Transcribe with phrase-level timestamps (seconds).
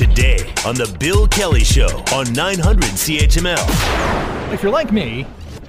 [0.00, 4.50] today on The Bill Kelly Show on 900 CHML.
[4.50, 5.26] If you're like me,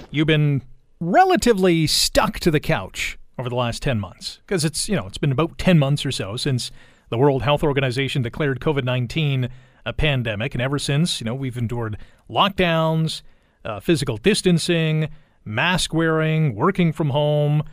[0.09, 0.61] you've been
[1.01, 5.17] relatively stuck to the couch over the last 10 months because it's, you know, it's
[5.17, 6.71] been about 10 months or so since
[7.09, 9.49] the World Health Organization declared COVID-19
[9.85, 11.97] a pandemic and ever since, you know, we've endured
[12.29, 13.23] lockdowns,
[13.65, 15.09] uh, physical distancing,
[15.43, 17.63] mask wearing, working from home.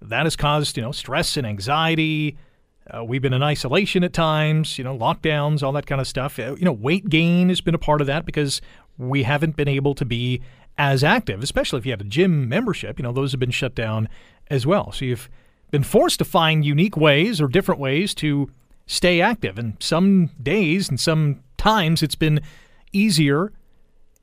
[0.00, 2.38] That has caused, you know, stress and anxiety.
[2.92, 6.38] Uh, we've been in isolation at times, you know, lockdowns, all that kind of stuff.
[6.38, 8.60] Uh, you know, weight gain has been a part of that because
[8.96, 10.40] we haven't been able to be
[10.78, 12.98] as active, especially if you had a gym membership.
[12.98, 14.08] You know, those have been shut down
[14.48, 14.92] as well.
[14.92, 15.28] So you've
[15.70, 18.50] been forced to find unique ways or different ways to
[18.86, 19.58] stay active.
[19.58, 22.40] And some days and some times it's been
[22.92, 23.52] easier,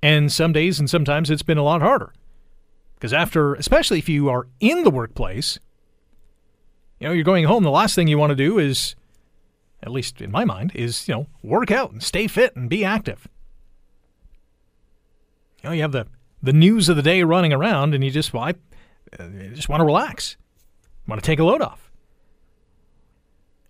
[0.02, 2.14] and some days and sometimes it's been a lot harder.
[2.95, 5.59] Because after, especially if you are in the workplace,
[7.04, 8.96] you know, you're going home, the last thing you want to do is,
[9.82, 12.86] at least in my mind, is, you know, work out and stay fit and be
[12.86, 13.28] active.
[15.62, 16.08] You know, you have the,
[16.42, 18.50] the news of the day running around and you just, well, I,
[19.20, 20.38] uh, just want to relax,
[21.06, 21.92] want to take a load off.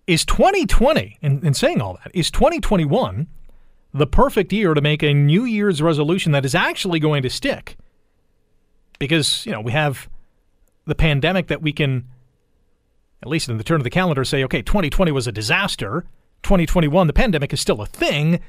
[0.06, 3.26] Is 2020, in, in saying all that, is 2021
[3.92, 7.76] the perfect year to make a New Year's resolution that is actually going to stick?
[9.00, 10.08] Because, you know, we have
[10.86, 12.06] the pandemic that we can
[13.22, 16.04] at least in the turn of the calendar, say, okay, 2020 was a disaster.
[16.42, 18.40] 2021, the pandemic is still a thing.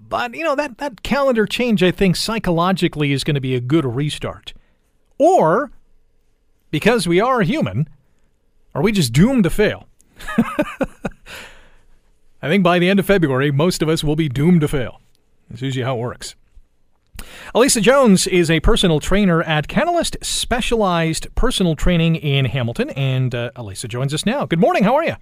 [0.00, 3.60] But, you know, that, that calendar change, I think, psychologically is going to be a
[3.60, 4.54] good restart.
[5.18, 5.70] Or,
[6.70, 7.88] because we are human,
[8.74, 9.88] are we just doomed to fail?
[12.40, 15.00] I think by the end of February, most of us will be doomed to fail.
[15.50, 16.36] That's usually how it works.
[17.54, 23.50] Elisa Jones is a personal trainer at Catalyst Specialized Personal Training in Hamilton, and uh,
[23.56, 24.46] Elisa joins us now.
[24.46, 24.84] Good morning.
[24.84, 25.16] How are you?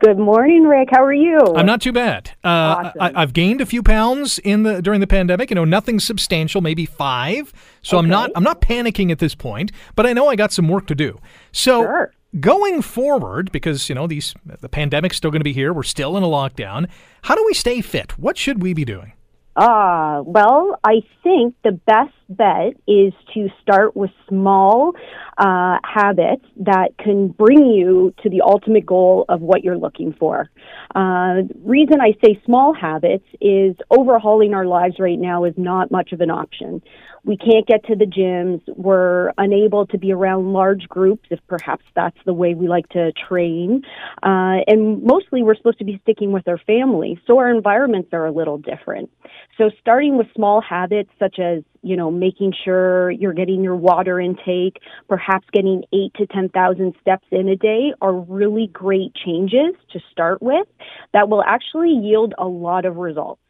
[0.00, 0.88] Good morning, Rick.
[0.90, 1.38] How are you?
[1.54, 2.30] I'm not too bad.
[2.42, 3.16] Uh, awesome.
[3.16, 5.50] I, have gained a few pounds in the during the pandemic.
[5.50, 7.52] You know, nothing substantial, maybe five.
[7.82, 8.04] So okay.
[8.04, 10.86] I'm not I'm not panicking at this point, but I know I got some work
[10.88, 11.18] to do.
[11.52, 11.82] So.
[11.82, 12.12] Sure.
[12.38, 16.16] Going forward, because you know these the pandemic's still going to be here, we're still
[16.16, 16.88] in a lockdown.
[17.22, 18.16] How do we stay fit?
[18.20, 19.14] What should we be doing?
[19.62, 24.92] Ah, well, I think the best bet is to start with small
[25.36, 30.48] uh, habits that can bring you to the ultimate goal of what you're looking for.
[30.94, 36.12] Uh, reason I say small habits is overhauling our lives right now is not much
[36.12, 36.80] of an option.
[37.24, 38.62] We can't get to the gyms.
[38.76, 43.12] We're unable to be around large groups if perhaps that's the way we like to
[43.12, 43.82] train.
[44.22, 47.20] Uh, and mostly we're supposed to be sticking with our family.
[47.26, 49.10] So our environments are a little different.
[49.58, 54.18] So starting with small habits such as, you know, making sure you're getting your water
[54.18, 60.00] intake, perhaps getting eight to 10,000 steps in a day are really great changes to
[60.10, 60.66] start with
[61.12, 63.42] that will actually yield a lot of results.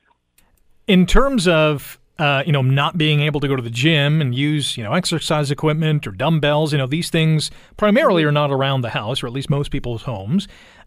[0.88, 4.34] In terms of uh, you know, not being able to go to the gym and
[4.34, 8.82] use, you know, exercise equipment or dumbbells, you know, these things primarily are not around
[8.82, 10.46] the house, or at least most people's homes.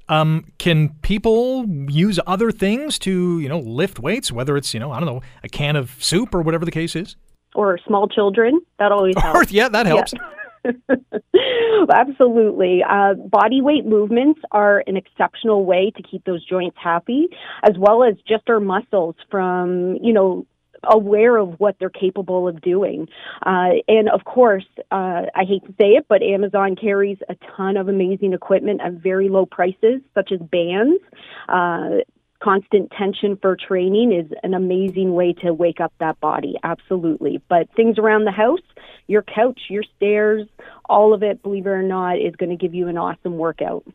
[0.10, 4.92] Um, can people use other things to, you know, lift weights, whether it's, you know,
[4.92, 7.16] I don't know, a can of soup or whatever the case is?
[7.56, 8.62] Or small children.
[8.78, 9.52] That always helps.
[9.52, 10.14] yeah, that helps.
[10.14, 10.20] Yeah.
[11.92, 12.84] Absolutely.
[12.88, 17.28] Uh, body weight movements are an exceptional way to keep those joints happy,
[17.64, 20.46] as well as just our muscles from, you know,
[20.84, 23.08] aware of what they're capable of doing.
[23.46, 27.78] Uh, and of course, uh, I hate to say it, but Amazon carries a ton
[27.78, 31.02] of amazing equipment at very low prices, such as bands.
[31.50, 32.04] Uh,
[32.44, 37.42] constant tension for training is an amazing way to wake up that body, absolutely.
[37.48, 38.60] But things around the house,
[39.08, 40.48] your couch, your stairs,
[40.90, 43.86] all of it, believe it or not, is going to give you an awesome workout.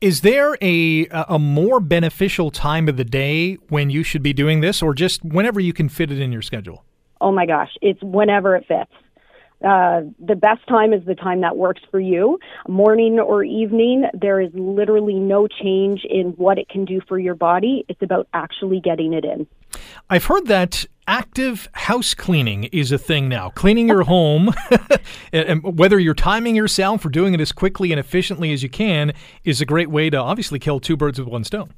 [0.00, 4.60] Is there a a more beneficial time of the day when you should be doing
[4.60, 6.84] this, or just whenever you can fit it in your schedule?
[7.20, 8.92] Oh my gosh, it's whenever it fits.
[9.64, 12.38] Uh, the best time is the time that works for you.
[12.68, 17.34] Morning or evening, there is literally no change in what it can do for your
[17.34, 17.84] body.
[17.88, 19.46] It's about actually getting it in.
[20.08, 23.50] I've heard that active house cleaning is a thing now.
[23.50, 24.54] Cleaning your home,
[25.32, 29.12] and whether you're timing yourself or doing it as quickly and efficiently as you can,
[29.44, 31.72] is a great way to obviously kill two birds with one stone.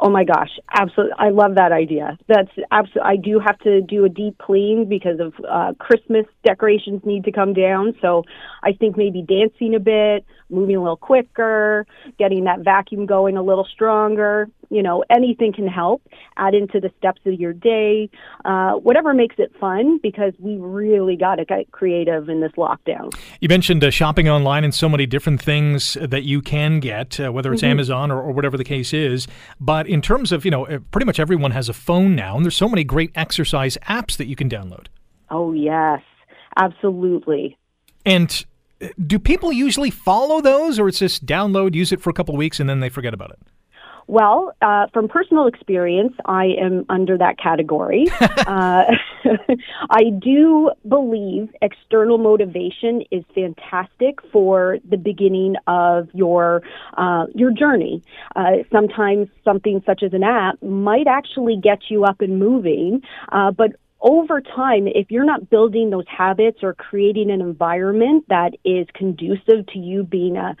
[0.00, 1.14] Oh my gosh, absolutely!
[1.18, 2.18] I love that idea.
[2.26, 3.02] That's absolutely.
[3.12, 7.32] I do have to do a deep clean because of uh, Christmas decorations need to
[7.32, 7.94] come down.
[8.02, 8.24] So
[8.62, 11.86] I think maybe dancing a bit, moving a little quicker,
[12.18, 14.48] getting that vacuum going a little stronger.
[14.70, 16.02] You know, anything can help.
[16.36, 18.10] Add into the steps of your day,
[18.44, 23.14] uh, whatever makes it fun, because we really got to get creative in this lockdown.
[23.40, 27.30] You mentioned uh, shopping online and so many different things that you can get, uh,
[27.30, 27.72] whether it's mm-hmm.
[27.72, 29.26] Amazon or, or, whatever the case is.
[29.60, 32.44] But in terms of, you know, uh, pretty much everyone has a phone now, and
[32.44, 34.86] there's so many great exercise apps that you can download.
[35.30, 36.00] Oh, yes,
[36.56, 37.56] absolutely.
[38.04, 38.44] And
[38.80, 42.34] uh, do people usually follow those, or it's just download, use it for a couple
[42.34, 43.38] of weeks, and then they forget about it?
[44.06, 48.06] Well, uh, from personal experience, I am under that category.
[48.20, 48.84] uh,
[49.90, 56.62] I do believe external motivation is fantastic for the beginning of your
[56.96, 58.02] uh, your journey.
[58.36, 63.02] Uh, sometimes something such as an app might actually get you up and moving,
[63.32, 68.50] uh, but over time, if you're not building those habits or creating an environment that
[68.62, 70.54] is conducive to you being a,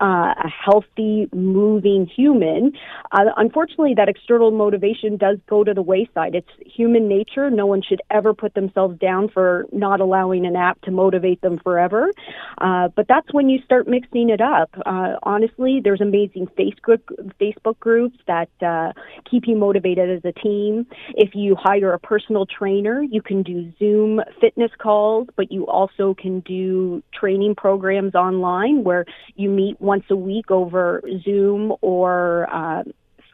[0.00, 2.72] uh, a healthy, moving human,
[3.12, 6.34] uh, unfortunately, that external motivation does go to the wayside.
[6.34, 7.50] It's human nature.
[7.50, 11.58] No one should ever put themselves down for not allowing an app to motivate them
[11.62, 12.10] forever.
[12.56, 14.70] Uh, but that's when you start mixing it up.
[14.86, 17.00] Uh, honestly, there's amazing Facebook
[17.38, 18.92] Facebook groups that uh,
[19.30, 20.86] keep you motivated as a team.
[21.10, 23.02] If you hire a personal trainer trainer.
[23.02, 29.04] You can do Zoom fitness calls, but you also can do training programs online where
[29.36, 32.82] you meet once a week over Zoom or uh,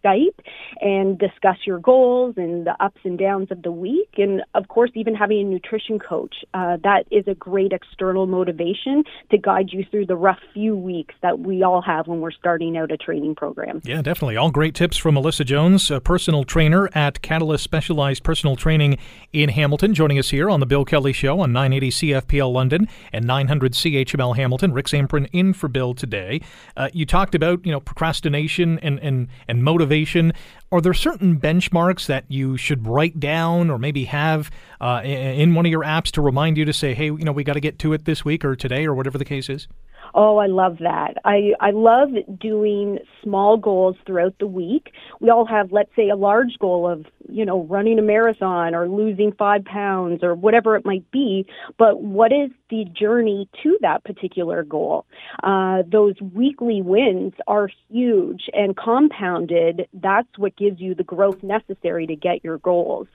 [0.04, 0.38] Skype
[0.80, 4.10] and discuss your goals and the ups and downs of the week.
[4.18, 9.04] And of course, even having a nutrition coach, uh, that is a great external motivation
[9.30, 12.76] to guide you through the rough few weeks that we all have when we're starting
[12.76, 13.80] out a training program.
[13.84, 14.36] Yeah, definitely.
[14.36, 18.98] All great tips from Melissa Jones, a personal trainer at Catalyst Specialized Personal Training
[19.32, 23.26] in Hamilton, joining us here on The Bill Kelly Show on 980 CFPL London and
[23.26, 24.72] 900 CHML Hamilton.
[24.72, 26.40] Rick Zamperin in for Bill today.
[26.76, 29.93] Uh, you talked about, you know, procrastination and, and, and motivation
[30.72, 34.50] Are there certain benchmarks that you should write down or maybe have
[34.80, 37.44] uh, in one of your apps to remind you to say, hey, you know, we
[37.44, 39.68] got to get to it this week or today or whatever the case is?
[40.16, 41.14] Oh, I love that.
[41.24, 44.92] I, I love doing small goals throughout the week.
[45.20, 48.88] We all have, let's say, a large goal of, you know, running a marathon or
[48.88, 51.46] losing five pounds or whatever it might be.
[51.78, 55.04] But what is the journey to that particular goal?
[55.42, 59.88] Uh, those weekly wins are huge and compounded.
[59.94, 63.08] That's what gives you the growth necessary to get your goals.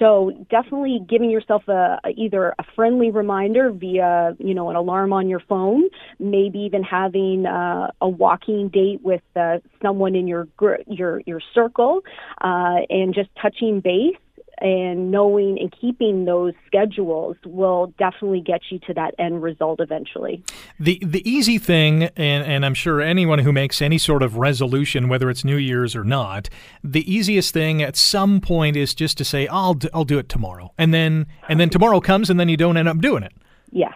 [0.00, 5.28] So definitely giving yourself a, either a friendly reminder via, you know, an alarm on
[5.28, 5.84] your phone
[6.32, 11.40] maybe even having uh, a walking date with uh, someone in your gr- your your
[11.54, 12.00] circle,
[12.40, 14.16] uh, and just touching base
[14.58, 20.42] and knowing and keeping those schedules will definitely get you to that end result eventually.
[20.78, 25.08] The the easy thing, and, and I'm sure anyone who makes any sort of resolution,
[25.08, 26.48] whether it's New Year's or not,
[26.82, 30.28] the easiest thing at some point is just to say, "I'll do, I'll do it
[30.28, 33.32] tomorrow," and then and then tomorrow comes, and then you don't end up doing it.
[33.70, 33.94] Yes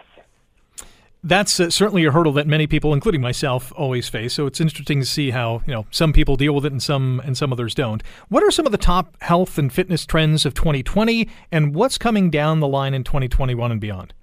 [1.23, 4.33] that's uh, certainly a hurdle that many people, including myself, always face.
[4.33, 7.21] So it's interesting to see how you know some people deal with it and some
[7.25, 8.03] and some others don't.
[8.29, 12.29] What are some of the top health and fitness trends of 2020, and what's coming
[12.29, 14.13] down the line in 2021 and beyond?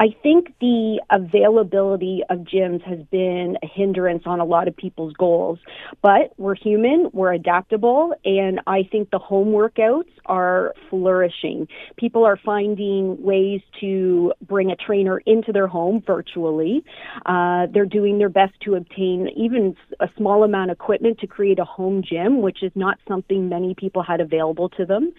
[0.00, 5.12] I think the availability of gyms has been a hindrance on a lot of people's
[5.12, 5.58] goals.
[6.00, 11.66] But we're human, we're adaptable, and I think the home workouts are flourishing.
[11.96, 16.84] People are finding ways to bring a trainer into their home virtually.
[17.26, 21.58] Uh, they're doing their best to obtain even a small amount of equipment to create
[21.58, 25.12] a home gym, which is not something many people had available to them.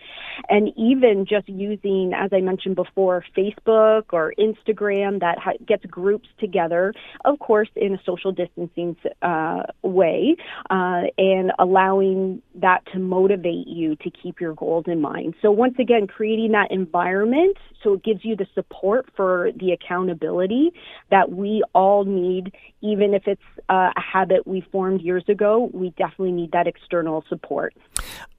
[0.50, 6.30] And even just using, as I mentioned before, Facebook or Instagram that ha- gets groups
[6.40, 6.94] together,
[7.26, 10.36] of course, in a social distancing uh, way,
[10.70, 15.36] uh, and allowing that to motivate you to keep your goals in mind.
[15.42, 20.72] So, once again, creating that environment so it gives you the support for the accountability
[21.10, 25.92] that we all need, even if it's uh, a habit we formed years ago, we
[25.92, 27.74] definitely need that external support.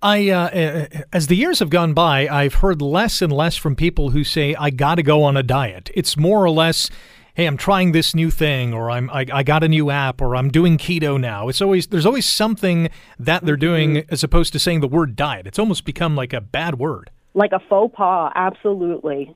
[0.00, 3.76] I, uh, uh, as the years have gone by, I've heard less and less from
[3.76, 5.90] people who say, I got to go on a diet.
[5.95, 6.90] It's more or less,
[7.34, 10.36] hey, I'm trying this new thing, or I'm, I, I got a new app, or
[10.36, 11.48] I'm doing keto now.
[11.48, 14.12] It's always, there's always something that they're doing mm-hmm.
[14.12, 15.46] as opposed to saying the word diet.
[15.46, 17.10] It's almost become like a bad word.
[17.34, 19.34] Like a faux pas, absolutely.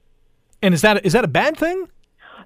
[0.60, 1.88] And is that, is that a bad thing?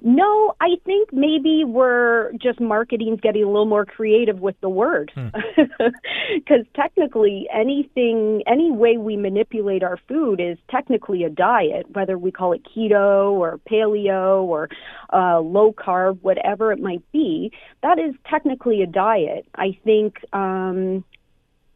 [0.03, 5.13] No, I think maybe we're just marketing's getting a little more creative with the word.
[5.15, 6.73] Because hmm.
[6.75, 12.53] technically, anything, any way we manipulate our food is technically a diet, whether we call
[12.53, 14.69] it keto or paleo or
[15.13, 17.53] uh, low carb, whatever it might be.
[17.83, 19.47] That is technically a diet.
[19.55, 20.19] I think.
[20.33, 21.05] Um,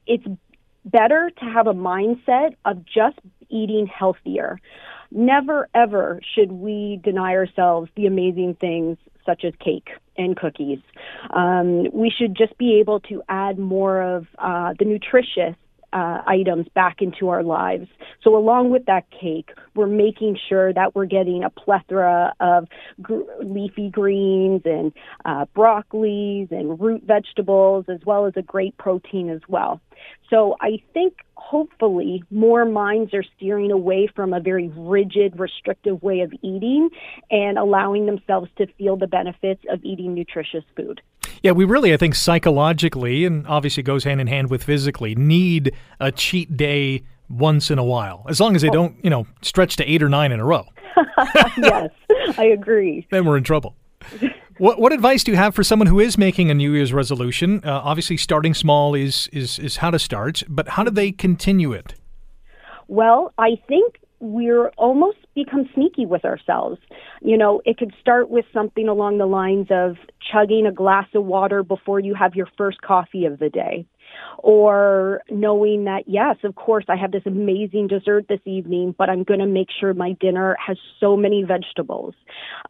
[0.06, 0.26] it's
[0.84, 3.18] better to have a mindset of just
[3.48, 4.60] eating healthier.
[5.16, 10.80] Never ever should we deny ourselves the amazing things such as cake and cookies.
[11.30, 15.54] Um, we should just be able to add more of uh, the nutritious
[15.92, 17.86] uh, items back into our lives.
[18.22, 22.66] So, along with that cake, we're making sure that we're getting a plethora of
[23.00, 24.92] gr- leafy greens and
[25.24, 29.80] uh, broccolis and root vegetables, as well as a great protein as well.
[30.30, 36.20] So, I think hopefully more minds are steering away from a very rigid, restrictive way
[36.20, 36.88] of eating
[37.30, 41.00] and allowing themselves to feel the benefits of eating nutritious food.
[41.42, 45.74] Yeah, we really, I think, psychologically, and obviously goes hand in hand with physically, need
[46.00, 49.76] a cheat day once in a while, as long as they don't, you know, stretch
[49.76, 50.66] to eight or nine in a row.
[51.58, 51.90] yes,
[52.38, 53.06] I agree.
[53.10, 53.76] Then we're in trouble.
[54.58, 57.60] What, what advice do you have for someone who is making a New Year's resolution?
[57.64, 61.72] Uh, obviously, starting small is, is is how to start, but how do they continue
[61.72, 61.94] it?
[62.86, 66.78] Well, I think we're almost become sneaky with ourselves.
[67.20, 69.96] You know, it could start with something along the lines of
[70.32, 73.86] chugging a glass of water before you have your first coffee of the day
[74.38, 79.22] or knowing that yes of course i have this amazing dessert this evening but i'm
[79.24, 82.14] going to make sure my dinner has so many vegetables.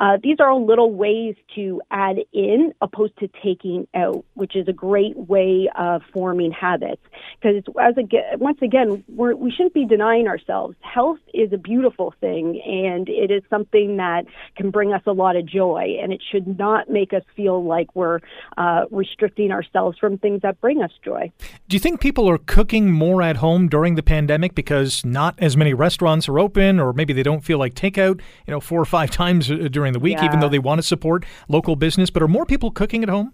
[0.00, 4.68] Uh, these are all little ways to add in opposed to taking out which is
[4.68, 7.02] a great way of forming habits.
[7.40, 10.76] Because as a, once again we're, we shouldn't be denying ourselves.
[10.80, 14.24] Health is a beautiful thing and it is something that
[14.56, 17.94] can bring us a lot of joy and it should not make us feel like
[17.94, 18.20] we're
[18.56, 21.23] uh, restricting ourselves from things that bring us joy
[21.68, 25.56] do you think people are cooking more at home during the pandemic because not as
[25.56, 28.84] many restaurants are open, or maybe they don't feel like takeout, you know, four or
[28.86, 30.26] five times uh, during the week, yeah.
[30.26, 32.10] even though they want to support local business?
[32.10, 33.32] But are more people cooking at home?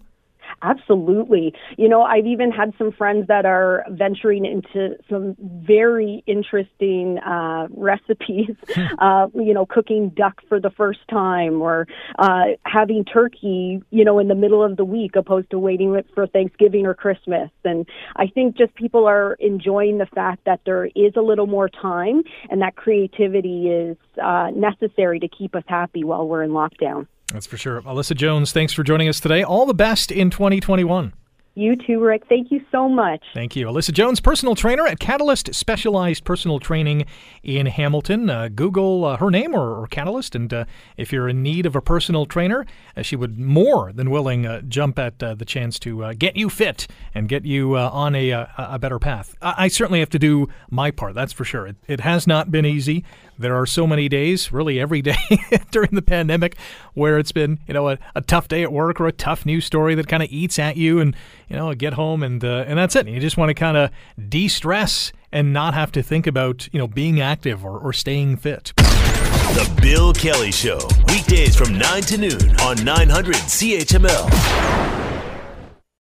[0.61, 1.53] Absolutely.
[1.77, 7.67] You know, I've even had some friends that are venturing into some very interesting uh,
[7.71, 8.99] recipes, hmm.
[8.99, 11.87] uh, you know, cooking duck for the first time or
[12.19, 16.27] uh, having turkey, you know, in the middle of the week opposed to waiting for
[16.27, 17.49] Thanksgiving or Christmas.
[17.63, 21.69] And I think just people are enjoying the fact that there is a little more
[21.69, 27.07] time and that creativity is uh, necessary to keep us happy while we're in lockdown.
[27.31, 27.81] That's for sure.
[27.81, 29.43] Alyssa Jones, thanks for joining us today.
[29.43, 31.13] All the best in 2021.
[31.53, 32.23] You too, Rick.
[32.29, 33.21] Thank you so much.
[33.33, 33.67] Thank you.
[33.67, 37.05] Alyssa Jones, personal trainer at Catalyst Specialized Personal Training
[37.43, 38.29] in Hamilton.
[38.29, 40.63] Uh, Google uh, her name or, or Catalyst, and uh,
[40.95, 42.65] if you're in need of a personal trainer,
[42.95, 46.49] uh, she would more than willing uh, jump at uh, the chance to get you
[46.49, 49.35] fit and get you on a, a better path.
[49.41, 51.67] I, I, certainly have to do my part, that's for sure.
[51.67, 53.03] It, it has not been easy.
[53.37, 55.17] There are so many days, really every day
[55.71, 56.57] during the pandemic,
[56.93, 59.65] where it's been, you know, a, a tough day at work or a tough news
[59.65, 61.15] story that kind of eats at you, and
[61.51, 63.09] you know, get home and uh, and that's it.
[63.09, 63.91] You just want to kind of
[64.29, 68.71] de-stress and not have to think about you know being active or, or staying fit.
[68.77, 70.79] The Bill Kelly Show
[71.09, 75.00] weekdays from nine to noon on 900 CHML.